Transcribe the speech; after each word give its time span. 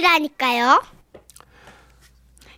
보내주시라니까요. 0.00 0.82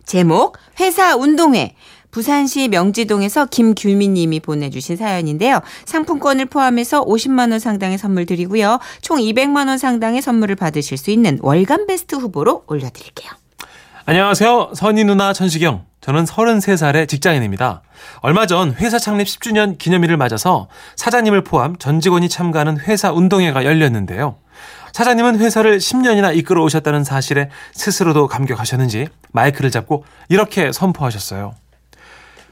제목 0.05 0.57
회사 0.79 1.15
운동회 1.15 1.75
부산시 2.11 2.67
명지동에서 2.67 3.47
김규민 3.47 4.13
님이 4.13 4.39
보내주신 4.39 4.97
사연인데요. 4.97 5.61
상품권을 5.85 6.45
포함해서 6.45 7.03
50만 7.05 7.51
원 7.51 7.59
상당의 7.59 7.97
선물 7.97 8.25
드리고요. 8.25 8.79
총 9.01 9.17
200만 9.17 9.67
원 9.67 9.77
상당의 9.77 10.21
선물을 10.21 10.55
받으실 10.55 10.97
수 10.97 11.11
있는 11.11 11.39
월간 11.41 11.87
베스트 11.87 12.15
후보로 12.15 12.63
올려드릴게요. 12.67 13.31
안녕하세요. 14.05 14.73
선희 14.75 15.05
누나 15.05 15.33
천식영. 15.33 15.85
저는 16.01 16.25
33살의 16.25 17.07
직장인입니다. 17.07 17.81
얼마 18.19 18.45
전 18.45 18.73
회사 18.73 18.99
창립 18.99 19.25
10주년 19.25 19.77
기념일을 19.77 20.17
맞아서 20.17 20.67
사장님을 20.97 21.45
포함 21.45 21.77
전 21.77 22.01
직원이 22.01 22.27
참가하는 22.27 22.79
회사 22.81 23.11
운동회가 23.11 23.63
열렸는데요. 23.63 24.35
사장님은 24.93 25.39
회사를 25.39 25.79
10년이나 25.79 26.35
이끌어 26.37 26.63
오셨다는 26.63 27.03
사실에 27.03 27.49
스스로도 27.73 28.27
감격하셨는지 28.27 29.07
마이크를 29.31 29.71
잡고 29.71 30.05
이렇게 30.29 30.71
선포하셨어요. 30.71 31.55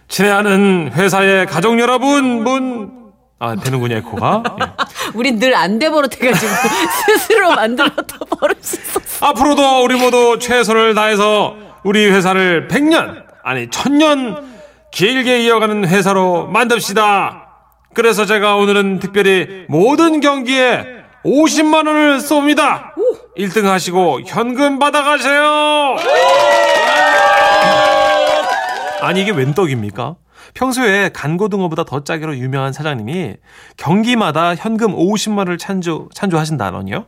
친애하는 0.08 0.92
회사의 0.94 1.46
가족 1.46 1.80
여러분, 1.80 2.44
문, 2.44 2.92
아, 3.40 3.56
되는군요, 3.56 3.96
에코가. 3.98 4.44
예. 4.60 4.66
우린 5.16 5.40
늘안 5.40 5.80
돼 5.80 5.90
버릇해가지고 5.90 6.52
스스로 7.18 7.56
만들었다 7.56 8.18
버릇이 8.38 8.60
있었어. 8.60 9.26
앞으로도 9.28 9.84
우리 9.84 9.96
모두 10.00 10.38
최선을 10.40 10.96
다해서 10.96 11.56
우리 11.84 12.10
회사를 12.10 12.68
100년, 12.68 13.24
아니, 13.44 13.68
1000년 13.70 14.44
길게 14.92 15.44
이어가는 15.44 15.88
회사로 15.88 16.48
만듭시다. 16.48 17.48
그래서 17.94 18.26
제가 18.26 18.56
오늘은 18.56 19.00
특별히 19.00 19.66
모든 19.70 20.20
경기에 20.20 21.01
50만 21.24 21.88
원을 21.88 22.18
쏩니다. 22.18 22.94
1등 23.38 23.64
하시고 23.64 24.22
현금 24.26 24.80
받아가세요. 24.80 25.98
아니 29.02 29.22
이게 29.22 29.32
웬 29.32 29.54
떡입니까? 29.54 30.16
평소에 30.54 31.10
간고등어보다 31.10 31.86
더 31.86 32.04
짜기로 32.04 32.38
유명한 32.38 32.74
사장님이 32.74 33.36
경기마다 33.78 34.54
현금 34.56 34.94
50만 34.96 35.40
원을 35.40 35.58
찬조, 35.58 36.10
찬조하신다더니요. 36.14 37.06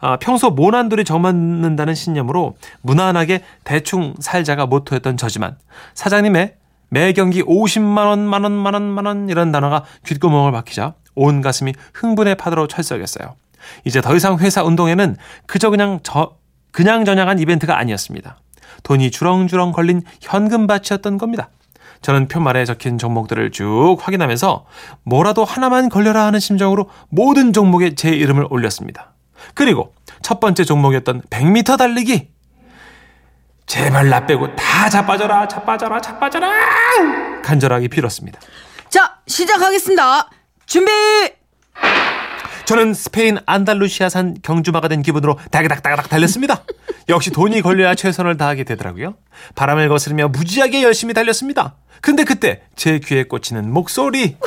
아, 0.00 0.16
평소 0.18 0.50
모난돌이 0.50 1.04
저맞는다는 1.04 1.94
신념으로 1.94 2.54
무난하게 2.82 3.42
대충 3.64 4.14
살자가 4.18 4.66
모토였던 4.66 5.16
저지만 5.18 5.56
사장님의 5.94 6.54
매 6.88 7.12
경기 7.12 7.42
50만 7.42 8.06
원, 8.06 8.20
만 8.20 8.44
원, 8.44 8.52
만 8.52 8.74
원, 8.74 8.84
만원 8.84 9.28
이런 9.28 9.52
단어가 9.52 9.84
귓구멍을 10.06 10.52
박히자 10.52 10.94
온 11.14 11.42
가슴이 11.42 11.74
흥분의 11.94 12.36
파도로 12.36 12.66
철썩였어요. 12.68 13.34
이제 13.84 14.00
더 14.00 14.14
이상 14.14 14.38
회사 14.38 14.62
운동회는 14.62 15.16
그저 15.46 15.70
그냥 15.70 16.00
저 16.02 16.36
그냥 16.72 17.04
저냥한 17.04 17.38
이벤트가 17.38 17.78
아니었습니다. 17.78 18.38
돈이 18.82 19.10
주렁주렁 19.10 19.72
걸린 19.72 20.02
현금밭이었던 20.20 21.18
겁니다. 21.18 21.50
저는 22.02 22.28
표말에 22.28 22.64
적힌 22.64 22.98
종목들을 22.98 23.50
쭉 23.50 23.96
확인하면서 24.00 24.66
뭐라도 25.02 25.44
하나만 25.44 25.88
걸려라 25.88 26.26
하는 26.26 26.38
심정으로 26.38 26.90
모든 27.08 27.52
종목에 27.52 27.94
제 27.94 28.10
이름을 28.10 28.46
올렸습니다. 28.50 29.14
그리고 29.54 29.94
첫 30.22 30.40
번째 30.40 30.64
종목이었던 30.64 31.22
100m 31.22 31.78
달리기. 31.78 32.30
제발 33.66 34.08
나 34.08 34.24
빼고 34.26 34.54
다 34.54 34.88
자빠져라, 34.88 35.48
자빠져라, 35.48 36.00
자빠져라! 36.00 37.42
간절하게 37.42 37.88
빌었습니다. 37.88 38.38
자, 38.88 39.18
시작하겠습니다. 39.26 40.30
준비! 40.66 41.35
저는 42.66 42.94
스페인 42.94 43.38
안달루시아산 43.46 44.38
경주마가 44.42 44.88
된 44.88 45.00
기분으로 45.00 45.38
다그닥다그닥 45.52 46.08
달렸습니다. 46.08 46.64
역시 47.08 47.30
돈이 47.30 47.62
걸려야 47.62 47.94
최선을 47.94 48.36
다하게 48.36 48.64
되더라고요. 48.64 49.14
바람을 49.54 49.88
거스르며 49.88 50.28
무지하게 50.28 50.82
열심히 50.82 51.14
달렸습니다. 51.14 51.76
근데 52.00 52.24
그때 52.24 52.62
제 52.74 52.98
귀에 52.98 53.22
꽂히는 53.24 53.72
목소리. 53.72 54.36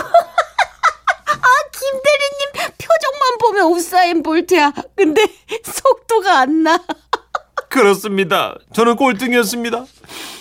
김대리님 1.71 2.51
표정만 2.77 3.37
보면 3.39 3.65
우사인 3.71 4.21
볼트야. 4.21 4.73
근데 4.97 5.25
속도가 5.63 6.39
안 6.39 6.63
나. 6.63 6.77
그렇습니다. 7.69 8.55
저는 8.73 8.97
꼴등이었습니다. 8.97 9.85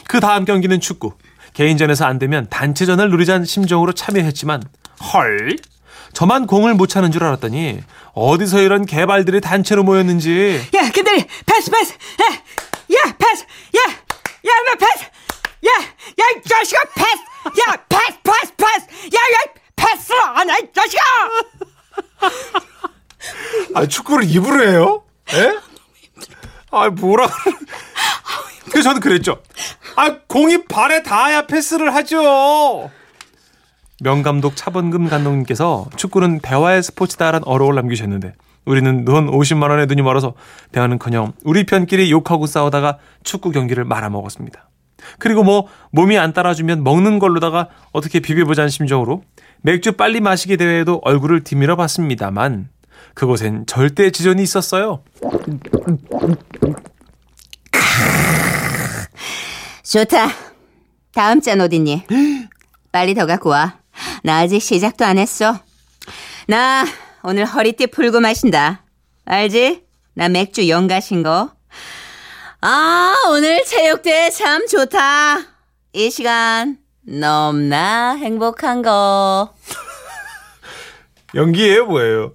그 0.09 0.19
다음 0.19 0.45
경기는 0.45 0.81
축구. 0.81 1.13
개인전에서 1.53 2.07
안 2.07 2.19
되면 2.19 2.49
단체전을 2.51 3.09
노리자는 3.11 3.45
심정으로 3.45 3.93
참여했지만 3.93 4.63
헐 5.13 5.57
저만 6.13 6.47
공을 6.47 6.75
못 6.75 6.89
차는 6.89 7.13
줄 7.13 7.25
알았더니 7.25 7.81
어디서 8.15 8.61
이런 8.61 8.87
개발들이 8.87 9.41
단체로 9.41 9.85
모였는지 9.85 10.61
야, 10.75 10.91
김대리 10.91 11.25
패스 11.47 11.71
패스. 11.71 11.93
야, 11.93 12.33
야 12.33 13.15
패스. 13.19 13.45
야, 13.45 13.81
야, 13.91 14.53
나 14.67 14.75
패스. 14.75 15.05
야, 15.67 15.71
야, 15.71 16.25
이 16.37 16.49
자식아 16.49 16.81
패스. 16.95 17.61
야, 17.61 17.77
패스 17.89 18.19
패스 18.23 18.53
패스. 18.57 19.07
야, 19.15 19.21
야, 19.21 19.39
패스 19.77 20.13
안 20.13 20.51
해, 20.51 20.55
이 20.59 20.69
자식아. 20.75 21.03
아 23.75 23.87
축구를 23.87 24.25
입으로 24.29 24.67
해요? 24.69 25.03
예? 25.35 25.59
아 26.71 26.89
뭐라 26.91 27.29
그래서 28.71 28.91
저는 28.91 29.01
그랬죠 29.01 29.43
아 29.97 30.19
공이 30.27 30.65
발에 30.65 31.03
닿아야 31.03 31.47
패스를 31.47 31.95
하죠 31.95 32.91
명감독 34.01 34.55
차범금 34.55 35.09
감독님께서 35.09 35.87
축구는 35.97 36.41
대화의 36.41 36.83
스포츠다라는 36.83 37.47
어록을 37.47 37.75
남기셨는데 37.75 38.35
우리는 38.65 39.05
돈 39.05 39.29
50만 39.31 39.71
원에 39.71 39.87
눈이 39.87 40.03
멀어서 40.03 40.35
대화는커녕 40.73 41.33
우리 41.43 41.65
편끼리 41.65 42.11
욕하고 42.11 42.47
싸우다가 42.47 42.99
축구 43.25 43.51
경기를 43.51 43.85
말아먹었습니다. 43.85 44.69
그리고 45.19 45.43
뭐 45.43 45.67
몸이 45.91 46.19
안 46.19 46.33
따라주면 46.33 46.85
먹는 46.85 47.19
걸로다가 47.19 47.69
어떻게 47.93 48.21
비벼보자는 48.21 48.69
심정으로 48.69 49.23
맥주 49.63 49.93
빨리 49.93 50.21
마시기 50.21 50.57
대회에도 50.57 51.01
얼굴을 51.03 51.45
디밀어 51.45 51.77
봤습니다만 51.77 52.69
그곳엔 53.15 53.67
절대 53.67 54.11
지존이 54.11 54.43
있었어요. 54.43 55.03
좋다. 59.83 60.29
다음 61.13 61.41
잔 61.41 61.61
어딨니? 61.61 62.05
빨리 62.93 63.15
더 63.15 63.27
갖고 63.27 63.49
와. 63.51 63.78
나 64.23 64.39
아직 64.39 64.61
시작도 64.61 65.05
안 65.05 65.19
했어. 65.19 65.59
나 66.47 66.85
오늘 67.23 67.45
허리띠 67.45 67.89
풀고 67.89 68.21
마신다. 68.21 68.83
알지? 69.25 69.83
나 70.15 70.29
맥주 70.29 70.69
영가신 70.69 71.23
거. 71.23 71.53
아, 72.61 73.15
오늘 73.31 73.65
체육대회 73.65 74.31
참 74.31 74.67
좋다. 74.67 75.39
이 75.93 76.11
시간 76.11 76.79
너무나 77.03 78.15
행복한 78.17 78.83
거. 78.83 79.55
연기예요, 81.35 81.87
뭐예요? 81.87 82.33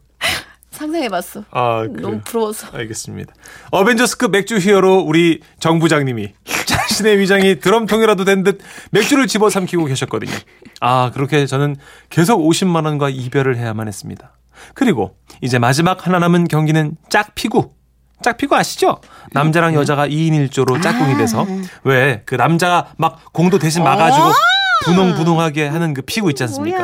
상상해봤어. 0.71 1.43
아, 1.51 1.81
그래요. 1.81 2.01
너무 2.01 2.21
부러워서. 2.23 2.67
알겠습니다. 2.73 3.33
어벤져스급 3.71 4.31
맥주 4.31 4.57
히어로 4.57 4.99
우리 5.01 5.41
정 5.59 5.79
부장님이 5.79 6.33
자신의 6.65 7.19
위장이 7.19 7.59
드럼통이라도 7.59 8.25
된 8.25 8.43
듯 8.43 8.59
맥주를 8.91 9.27
집어 9.27 9.49
삼키고 9.49 9.85
계셨거든요. 9.85 10.31
아, 10.81 11.11
그렇게 11.13 11.45
저는 11.45 11.75
계속 12.09 12.39
50만 12.41 12.85
원과 12.85 13.09
이별을 13.09 13.57
해야만 13.57 13.87
했습니다. 13.87 14.33
그리고 14.73 15.15
이제 15.41 15.59
마지막 15.59 16.05
하나 16.05 16.19
남은 16.19 16.47
경기는 16.47 16.95
짝피구. 17.09 17.71
짝피구 18.21 18.55
아시죠? 18.55 18.99
남자랑 19.33 19.75
여자가 19.75 20.07
2인 20.07 20.49
1조로 20.49 20.81
짝꿍이 20.81 21.17
돼서 21.17 21.45
왜 21.83 22.21
그 22.25 22.35
남자가 22.35 22.93
막 22.97 23.33
공도 23.33 23.59
대신 23.59 23.83
막아주고 23.83 24.31
분홍분홍하게 24.85 25.67
하는 25.67 25.93
그 25.93 26.01
피구 26.01 26.29
있지 26.29 26.43
않습니까? 26.43 26.77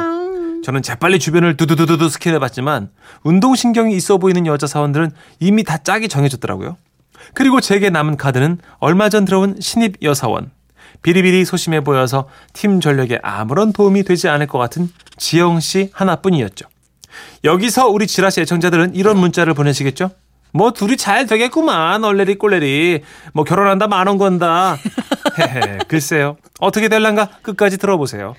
저는 0.64 0.82
재빨리 0.82 1.20
주변을 1.20 1.56
두두두두두 1.58 2.10
스캔해봤지만 2.10 2.90
운동신경이 3.24 3.96
있어 3.96 4.18
보이는 4.18 4.46
여자 4.46 4.68
사원들은 4.68 5.12
이미 5.40 5.64
다 5.64 5.78
짝이 5.78 6.08
정해졌더라고요. 6.10 6.76
그리고 7.34 7.62
제게 7.62 7.90
남은 7.90 8.18
카드는 8.18 8.60
얼마 8.80 9.10
전 9.10 9.26
들어온 9.26 9.58
신입 9.60 10.04
여사원. 10.04 10.52
비리비리 11.02 11.46
소심해 11.46 11.82
보여서 11.82 12.28
팀 12.54 12.82
전력에 12.82 13.20
아무런 13.24 13.72
도움이 13.72 14.04
되지 14.04 14.28
않을 14.28 14.48
것 14.48 14.58
같은 14.58 14.90
지영 15.18 15.60
씨 15.60 15.90
하나뿐이었죠. 15.94 16.66
여기서 17.44 17.88
우리 17.88 18.08
지라시 18.08 18.42
애청자들은 18.42 18.96
이런 18.96 19.18
문자를 19.18 19.54
보내시겠죠? 19.54 20.12
뭐 20.52 20.72
둘이 20.72 20.98
잘 20.98 21.26
되겠구만 21.28 22.04
얼레리 22.04 22.36
꼴레리 22.36 23.04
뭐 23.34 23.44
결혼한다 23.44 23.88
만원 23.88 24.18
건다 24.18 24.78
글쎄요 25.88 26.38
어떻게 26.60 26.90
될란가 26.90 27.30
끝까지 27.44 27.78
들어보세요 27.78 28.34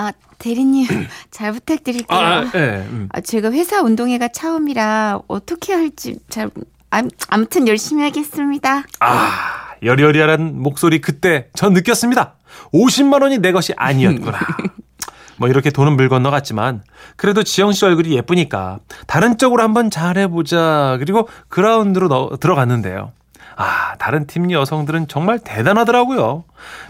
아, 0.00 0.12
대리님, 0.38 0.86
잘 1.32 1.50
부탁드릴게요. 1.50 2.16
아, 2.16 2.38
아, 2.38 2.50
예, 2.54 2.86
음. 2.88 3.08
아, 3.10 3.20
제가 3.20 3.50
회사 3.50 3.82
운동회가 3.82 4.28
처음이라 4.28 5.22
어떻게 5.26 5.72
할지 5.74 6.20
잘, 6.28 6.46
아, 6.46 6.50
아무튼 6.90 7.68
열심히 7.68 8.02
하겠습니다. 8.02 8.84
아, 9.00 9.74
여리여리한 9.82 10.60
목소리 10.60 11.00
그때 11.00 11.48
전 11.54 11.72
느꼈습니다. 11.72 12.34
50만 12.72 13.22
원이 13.22 13.38
내 13.38 13.52
것이 13.52 13.72
아니었구나. 13.76 14.38
뭐 15.36 15.48
이렇게 15.48 15.70
돈은 15.70 15.96
물 15.96 16.08
건너갔지만 16.08 16.82
그래도 17.16 17.44
지영 17.44 17.72
씨 17.72 17.84
얼굴이 17.84 18.10
예쁘니까 18.16 18.78
다른 19.06 19.38
쪽으로 19.38 19.62
한번 19.62 19.90
잘해보자. 19.90 20.96
그리고 20.98 21.28
그라운드로 21.48 22.08
넣, 22.08 22.36
들어갔는데요. 22.40 23.12
아, 23.60 23.96
다른 23.98 24.26
팀 24.26 24.50
여성들은 24.50 25.08
정말 25.08 25.40
대단하더라고요. 25.40 26.44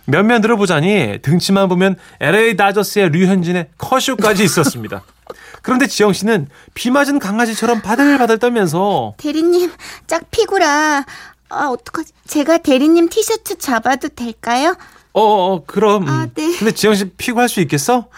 몇몇 0.04 0.40
들어보자니 0.40 1.20
등치만 1.22 1.68
보면 1.68 1.96
LA 2.20 2.56
다저스의 2.56 3.10
류현진의 3.10 3.68
커쇼까지 3.78 4.44
있었습니다. 4.44 5.02
그런데 5.62 5.86
지영 5.86 6.12
씨는 6.12 6.48
비 6.74 6.90
맞은 6.90 7.18
강아지처럼 7.18 7.80
바들바들 7.82 8.38
떨면서 8.38 9.14
대리님, 9.18 9.70
짝 10.06 10.30
피구라. 10.30 11.04
아, 11.50 11.66
어떡하지? 11.66 12.12
제가 12.26 12.58
대리님 12.58 13.08
티셔츠 13.08 13.56
잡아도 13.58 14.08
될까요? 14.08 14.76
어, 15.14 15.20
어 15.22 15.64
그럼. 15.66 16.06
아, 16.08 16.26
네. 16.34 16.56
근데 16.58 16.72
지영 16.72 16.94
씨 16.94 17.06
피구 17.10 17.40
할 17.40 17.48
수 17.48 17.60
있겠어? 17.60 18.08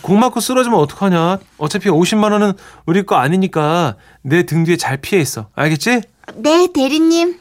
공 0.00 0.18
맞고 0.18 0.40
쓰러지면 0.40 0.78
어떡하냐? 0.80 1.38
어차피 1.58 1.88
50만 1.90 2.32
원은 2.32 2.54
우리 2.86 3.04
거 3.04 3.16
아니니까 3.16 3.96
내 4.22 4.42
등 4.44 4.64
뒤에 4.64 4.76
잘 4.76 4.96
피해 4.96 5.20
있어. 5.20 5.48
알겠지? 5.54 6.00
네, 6.36 6.68
대리님. 6.72 7.38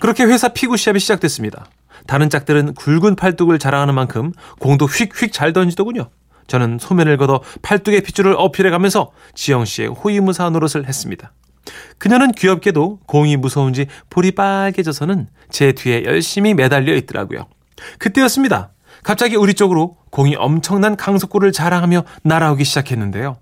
그렇게 0.00 0.24
회사 0.24 0.48
피구 0.48 0.76
시합이 0.76 1.00
시작됐습니다. 1.00 1.66
다른 2.06 2.28
짝들은 2.28 2.74
굵은 2.74 3.16
팔뚝을 3.16 3.58
자랑하는 3.58 3.94
만큼 3.94 4.32
공도 4.60 4.86
휙휙 4.86 5.32
잘 5.32 5.52
던지더군요. 5.52 6.08
저는 6.46 6.78
소면을 6.80 7.16
걷어 7.16 7.42
팔뚝의 7.62 8.02
핏줄을 8.02 8.34
어필해 8.36 8.70
가면서 8.70 9.12
지영 9.34 9.64
씨의 9.64 9.88
호위무사 9.88 10.50
노릇을 10.50 10.86
했습니다. 10.86 11.32
그녀는 11.98 12.32
귀엽게도 12.32 13.00
공이 13.06 13.36
무서운지 13.36 13.86
볼이 14.10 14.32
빨개져서는 14.32 15.28
제 15.50 15.72
뒤에 15.72 16.04
열심히 16.04 16.54
매달려 16.54 16.94
있더라고요. 16.94 17.46
그때였습니다. 17.98 18.72
갑자기 19.02 19.36
우리 19.36 19.54
쪽으로 19.54 19.96
공이 20.10 20.36
엄청난 20.36 20.96
강속구를 20.96 21.52
자랑하며 21.52 22.04
날아오기 22.22 22.64
시작했는데요. 22.64 23.36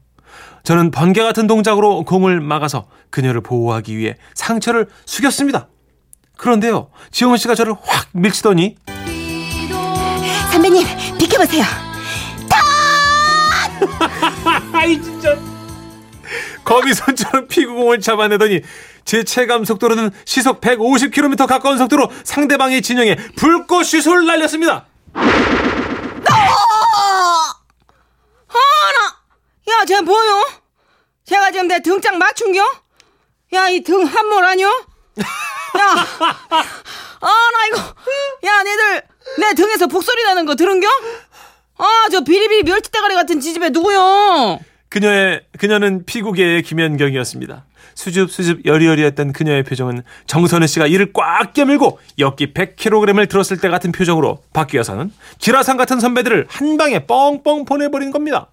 저는 0.64 0.90
번개 0.90 1.22
같은 1.22 1.46
동작으로 1.46 2.04
공을 2.04 2.40
막아서 2.40 2.86
그녀를 3.10 3.40
보호하기 3.40 3.96
위해 3.96 4.16
상처를 4.34 4.88
숙였습니다. 5.06 5.68
그런데요, 6.36 6.88
지영 7.10 7.36
씨가 7.36 7.54
저를 7.54 7.74
확 7.74 8.08
밀치더니 8.12 8.76
선배님, 10.52 10.86
비켜보세요. 11.18 11.91
아이 14.82 15.00
진짜 15.00 15.38
거미 16.64 16.92
손처럼 16.92 17.46
피구공을 17.46 18.00
잡아내더니 18.00 18.62
제 19.04 19.22
체감 19.22 19.64
속도로는 19.64 20.10
시속 20.24 20.60
150km 20.60 21.46
가까운 21.46 21.78
속도로 21.78 22.10
상대방의 22.24 22.82
진영에 22.82 23.14
불꽃 23.36 23.84
슛을 23.84 24.26
날렸습니다. 24.26 24.86
야, 29.70 29.84
쟤 29.86 30.00
뭐요? 30.00 30.48
제가 31.24 31.50
지금 31.52 31.68
내 31.68 31.80
등짝 31.80 32.16
맞춘겨? 32.18 32.60
야, 33.54 33.68
이 33.68 33.80
등 33.82 34.04
한몰 34.04 34.44
아니요? 34.44 34.66
야, 34.68 36.06
아, 37.20 37.26
나 37.26 37.66
이거, 37.68 37.78
야, 38.44 38.62
니들 38.64 39.02
내 39.38 39.54
등에서 39.54 39.86
북소리 39.86 40.24
나는 40.24 40.44
거 40.46 40.54
들은겨? 40.56 40.88
아, 41.78 42.08
저 42.10 42.20
비리비리 42.22 42.64
멸치대가리 42.64 43.14
같은 43.14 43.40
지집애 43.40 43.70
누구요? 43.70 44.58
그녀의 44.92 45.40
그녀는 45.58 46.04
피구계의 46.04 46.62
김연경이었습니다. 46.64 47.64
수줍 47.94 48.30
수줍 48.30 48.66
여리여리했던 48.66 49.32
그녀의 49.32 49.62
표정은 49.62 50.02
정선우 50.26 50.66
씨가 50.66 50.86
이를 50.86 51.14
꽉 51.14 51.54
깨물고 51.54 51.98
엽기 52.18 52.52
100kg을 52.52 53.26
들었을 53.26 53.56
때 53.56 53.70
같은 53.70 53.90
표정으로 53.90 54.42
바뀌어서는 54.52 55.10
지라상 55.38 55.78
같은 55.78 55.98
선배들을 55.98 56.46
한 56.50 56.76
방에 56.76 57.06
뻥뻥 57.06 57.64
보내버린 57.64 58.10
겁니다. 58.10 58.48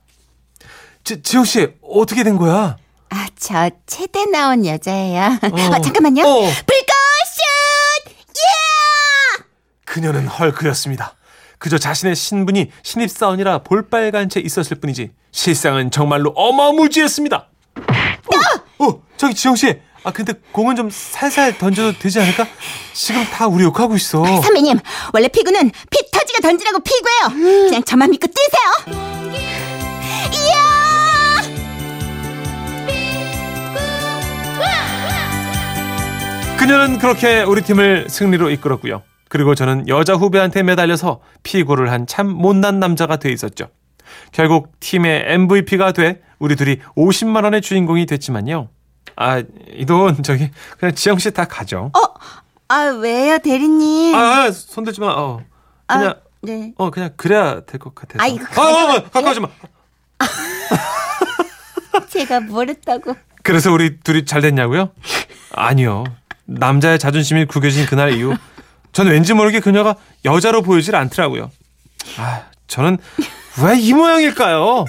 지, 1.04 1.22
지영 1.22 1.44
씨 1.44 1.68
어떻게 1.82 2.24
된 2.24 2.38
거야? 2.38 2.78
아, 3.10 3.28
저 3.38 3.70
체대 3.86 4.26
나온 4.26 4.66
여자예요. 4.66 5.40
어. 5.42 5.76
어, 5.76 5.82
잠깐만요. 5.82 6.24
어. 6.24 6.40
불꽃슛! 6.40 8.16
예! 8.30 9.44
그녀는 9.84 10.26
헐크였습니다. 10.28 11.16
그저 11.60 11.78
자신의 11.78 12.16
신분이 12.16 12.72
신입사원이라 12.84 13.60
볼빨간 13.60 14.30
채 14.30 14.40
있었을 14.40 14.80
뿐이지 14.80 15.12
실상은 15.32 15.92
정말로 15.92 16.32
어마무지했습니다. 16.32 17.48
어, 17.78 18.86
어, 18.86 19.02
저기 19.18 19.36
지영 19.36 19.56
씨. 19.56 19.78
아 20.06 20.12
근데 20.12 20.34
공은 20.54 20.78
좀 20.78 20.90
살살 20.90 21.58
던져도 21.58 22.00
되지 22.00 22.22
않을까? 22.22 22.48
지금 22.94 23.24
다 23.26 23.48
우리 23.48 23.66
욕하고 23.66 23.96
있어. 23.98 24.24
선배님, 24.42 24.80
원래 25.14 25.28
피구는 25.28 25.72
피 25.90 26.12
터지게 26.12 26.40
던지라고 26.42 26.80
피구예요. 26.80 27.68
그냥 27.68 27.84
저만 27.84 28.10
믿고 28.12 28.28
뛰세요. 28.28 28.96
이야! 30.48 30.80
그녀는 36.58 36.98
그렇게 36.98 37.42
우리 37.44 37.62
팀을 37.62 38.08
승리로 38.10 38.50
이끌었고요. 38.52 39.04
그리고 39.30 39.56
저는 39.56 39.88
여자 39.88 40.14
후배한테 40.16 40.64
매달려서 40.64 41.22
피고를 41.44 41.92
한 41.92 42.06
참 42.08 42.28
못난 42.28 42.80
남자가 42.80 43.18
돼 43.18 43.32
있었죠. 43.32 43.68
결국 44.32 44.72
팀의 44.80 45.24
MVP가 45.28 45.92
돼 45.94 46.22
우리 46.40 46.56
둘이 46.56 46.80
50만 46.98 47.44
원의 47.44 47.62
주인공이 47.62 48.06
됐지만요. 48.08 48.70
아, 49.16 49.40
이 49.74 49.86
돈 49.86 50.22
저기 50.24 50.50
그냥 50.80 50.96
지영 50.96 51.18
씨 51.20 51.32
다 51.32 51.46
가져. 51.46 51.92
어, 51.94 52.00
아, 52.70 52.84
왜요, 53.00 53.38
대리님? 53.40 54.16
아, 54.16 54.20
아, 54.46 54.52
손대지 54.52 55.00
마. 55.02 55.08
어. 55.16 55.42
그냥 55.88 56.10
아, 56.10 56.16
네. 56.42 56.74
어 56.78 56.90
그냥 56.90 57.12
그래야 57.18 57.62
될 57.62 57.80
것 57.80 57.94
같아서. 57.94 58.24
아, 58.24 58.28
이거 58.28 58.46
아, 58.62 58.66
아, 58.66 58.94
아, 58.96 59.04
가까우지 59.10 59.40
마. 59.42 59.50
제가 62.10 62.40
뭘 62.42 62.70
했다고. 62.70 63.16
그래서 63.44 63.72
우리 63.72 64.00
둘이 64.00 64.26
잘 64.26 64.42
됐냐고요? 64.42 64.92
아니요. 65.54 66.04
남자의 66.46 66.98
자존심이 67.00 67.46
구겨진 67.46 67.86
그날 67.86 68.14
이후 68.14 68.36
저는 68.94 69.12
왠지 69.12 69.34
모르게 69.34 69.60
그녀가 69.60 69.96
여자로 70.26 70.62
보이질 70.62 70.96
않더라고요. 70.96 71.52
아, 72.18 72.42
저는 72.68 72.98
왜 73.64 73.78
이 73.80 73.94
모양일까요? 73.94 74.86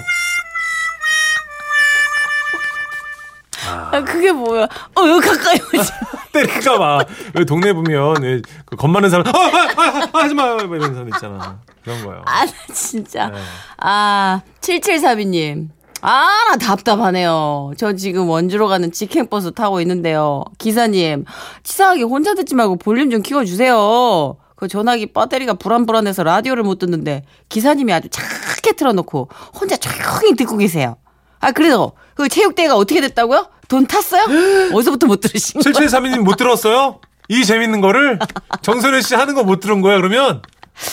아, 3.67 4.03
그게 4.03 4.31
뭐야? 4.31 4.63
어, 4.63 5.07
여기 5.07 5.27
가까이 5.27 5.55
오지. 5.55 5.91
때릴까 6.33 6.77
봐. 6.77 7.03
왜 7.33 7.43
동네 7.45 7.73
보면 7.73 8.21
왜 8.21 8.41
그겁 8.65 8.89
많은 8.89 9.09
사람 9.09 9.27
아, 9.27 9.31
아, 9.31 9.81
아, 9.81 10.09
아, 10.13 10.19
하지 10.23 10.33
마. 10.33 10.55
뭐 10.55 10.75
이런 10.77 10.93
사람 10.93 11.07
있잖아. 11.09 11.59
그런 11.83 12.03
거요. 12.05 12.23
아, 12.25 12.45
나 12.45 12.51
진짜. 12.73 13.27
네. 13.27 13.37
아, 13.77 14.41
7742님. 14.61 15.67
아, 16.01 16.27
나 16.49 16.57
답답하네요. 16.57 17.73
저 17.77 17.93
지금 17.93 18.27
원주로 18.29 18.67
가는 18.67 18.91
직행버스 18.91 19.53
타고 19.53 19.81
있는데요. 19.81 20.43
기사님, 20.57 21.25
치사하게 21.63 22.03
혼자 22.03 22.33
듣지 22.33 22.55
말고 22.55 22.77
볼륨 22.77 23.11
좀 23.11 23.21
키워주세요. 23.21 24.35
그 24.55 24.67
전화기 24.67 25.07
배터리가 25.13 25.53
불안불안해서 25.55 26.23
라디오를 26.23 26.63
못 26.63 26.79
듣는데 26.79 27.23
기사님이 27.49 27.93
아주 27.93 28.09
착하게 28.09 28.73
틀어놓고 28.73 29.29
혼자 29.59 29.77
조용히 29.77 30.35
듣고 30.35 30.57
계세요. 30.57 30.97
아, 31.39 31.51
그래서 31.51 31.93
그 32.15 32.29
체육대회가 32.29 32.75
어떻게 32.75 33.01
됐다고요? 33.01 33.47
돈 33.67 33.85
탔어요? 33.87 34.23
어디서부터 34.73 35.07
못 35.07 35.21
들으신 35.21 35.61
거예요? 35.61 35.73
7732님 35.87 36.19
못 36.19 36.35
들었어요? 36.35 36.99
이 37.29 37.45
재밌는 37.45 37.79
거를 37.81 38.19
정선혜 38.61 39.01
씨 39.01 39.15
하는 39.15 39.33
거 39.35 39.43
못 39.43 39.59
들은 39.59 39.81
거야, 39.81 39.97
그러면? 39.97 40.41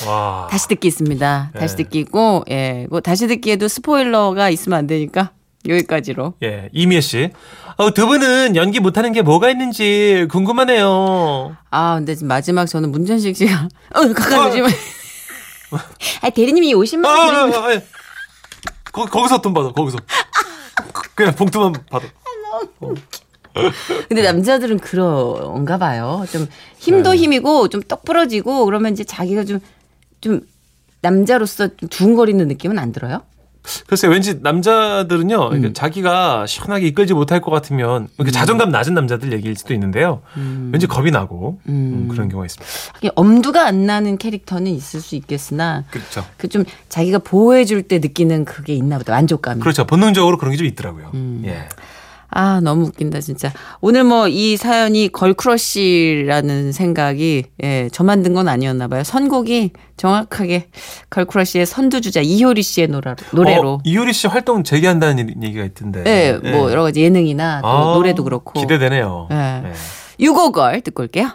와. 0.07 0.47
다시 0.51 0.69
듣기 0.69 0.89
있습니다. 0.89 1.53
다시 1.55 1.77
네. 1.77 1.83
듣기 1.85 1.99
있고, 2.01 2.45
예. 2.51 2.87
뭐 2.91 3.01
다시 3.01 3.27
듣기에도 3.27 3.69
스포일러가 3.69 4.51
있으면 4.51 4.79
안 4.79 4.87
되니까 4.87 5.33
여기까지로. 5.67 6.35
예, 6.43 6.69
이미애 6.73 7.01
씨. 7.01 7.31
어, 7.77 7.93
두 7.93 8.07
분은 8.07 8.57
연기 8.57 8.81
못하는 8.81 9.13
게 9.13 9.23
뭐가 9.23 9.51
있는지 9.51 10.27
궁금하네요. 10.31 11.57
아, 11.71 11.95
근데 11.97 12.15
지금 12.15 12.29
마지막 12.29 12.67
저는 12.67 12.91
문전식 12.91 13.37
씨가, 13.37 13.69
어, 13.95 14.13
가까이 14.13 14.39
아. 14.39 14.47
오지 14.49 14.61
마. 14.63 14.69
아, 16.23 16.31
대리님이 16.31 16.75
50만 16.75 17.07
아, 17.07 17.09
원 17.09 17.21
아, 17.21 17.43
드리면 17.43 17.55
아, 17.55 17.77
아, 17.77 17.81
거, 18.93 19.05
거기서 19.05 19.41
돈 19.41 19.55
받아, 19.55 19.71
거기서. 19.71 19.99
그냥 21.15 21.35
봉투만 21.35 21.73
받아. 21.91 22.07
근데 24.09 24.23
남자들은 24.23 24.79
그런가 24.79 25.79
봐요. 25.79 26.25
좀 26.31 26.47
힘도 26.79 27.11
네. 27.11 27.19
힘이고 27.19 27.69
좀떡 27.69 28.05
부러지고 28.05 28.65
그러면 28.65 28.93
이제 28.93 29.05
자기가 29.05 29.45
좀, 29.45 29.61
좀 30.21 30.41
남자로서 31.01 31.69
좀 31.77 31.89
두근거리는 31.89 32.47
느낌은 32.49 32.79
안 32.79 32.93
들어요? 32.93 33.23
글쎄, 33.87 34.07
왠지 34.09 34.39
남자들은요, 34.41 35.49
음. 35.53 35.75
자기가 35.75 36.47
시원하게 36.47 36.87
이끌지 36.87 37.13
못할 37.13 37.41
것 37.43 37.51
같으면, 37.51 38.09
이렇게 38.17 38.31
자존감 38.31 38.71
낮은 38.71 38.95
남자들 38.95 39.31
얘기일 39.33 39.57
수도 39.57 39.75
있는데요. 39.75 40.23
왠지 40.73 40.87
겁이 40.87 41.11
나고, 41.11 41.61
음, 41.69 42.09
그런 42.11 42.31
경우가 42.31 42.47
있습니다. 42.47 43.13
엄두가 43.15 43.67
안 43.67 43.85
나는 43.85 44.17
캐릭터는 44.17 44.69
있을 44.73 45.01
수 45.03 45.17
있겠으나 45.17 45.85
그렇죠. 45.91 46.25
그 46.39 46.49
좀 46.49 46.65
자기가 46.89 47.19
보호해 47.19 47.67
줄 47.67 47.83
때 47.83 47.99
느끼는 47.99 48.47
그게 48.47 48.73
있나 48.75 48.97
보다. 48.97 49.13
만족감이. 49.13 49.61
그렇죠. 49.61 49.85
본능적으로 49.87 50.39
그런 50.39 50.53
게 50.53 50.57
좀 50.57 50.67
있더라고요. 50.67 51.11
음. 51.13 51.43
예. 51.45 51.69
아, 52.31 52.61
너무 52.61 52.85
웃긴다, 52.87 53.21
진짜. 53.21 53.53
오늘 53.81 54.05
뭐 54.05 54.29
이 54.29 54.57
사연이 54.57 55.09
걸크러쉬라는 55.09 56.73
생각이, 56.73 57.45
예, 57.63 57.89
저 57.93 58.05
만든 58.05 58.35
건 58.35 58.49
아니었나 58.49 58.89
봐요. 58.89 59.03
선곡이 59.05 59.71
정확하게 59.97 60.69
걸크러쉬의 61.11 61.67
선두주자 61.67 62.21
이효리 62.21 62.63
씨의 62.63 62.89
노래로. 62.89 63.17
노래로. 63.33 63.73
어, 63.75 63.79
이효리 63.85 64.13
씨 64.13 64.27
활동 64.27 64.63
재개한다는 64.65 65.43
얘기가 65.43 65.65
있던데. 65.65 66.05
예, 66.07 66.51
뭐 66.53 66.71
여러 66.71 66.83
가지 66.83 67.03
예능이나 67.03 67.63
또 67.63 67.69
아, 67.69 67.95
노래도 67.95 68.25
그렇고. 68.25 68.61
기대되네요. 68.61 69.29
예. 69.31 69.63
예. 69.67 69.73
유고걸 70.21 70.81
듣고 70.83 71.03
올게요. 71.05 71.31